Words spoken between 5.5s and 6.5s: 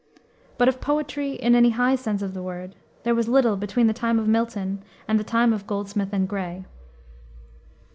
of Goldsmith and